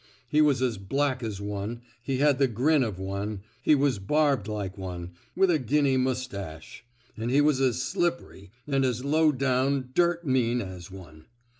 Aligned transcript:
He 0.27 0.41
was 0.41 0.63
as 0.63 0.79
black 0.79 1.21
as 1.21 1.39
one; 1.39 1.81
he 2.01 2.17
had 2.17 2.39
the 2.39 2.47
grin 2.47 2.81
of 2.81 2.97
one; 2.97 3.41
he 3.61 3.75
was 3.75 3.99
barbed 3.99 4.47
like 4.47 4.75
one, 4.75 5.11
with 5.35 5.51
a 5.51 5.59
Guinny 5.59 5.95
mustache; 5.95 6.83
and 7.15 7.29
he 7.29 7.39
was 7.39 7.61
as 7.61 7.83
slippery, 7.83 8.49
and 8.65 8.83
as 8.83 9.05
low 9.05 9.31
down, 9.31 9.91
dirt 9.93 10.25
mean 10.25 10.59
as 10.59 10.89
one. 10.89 11.25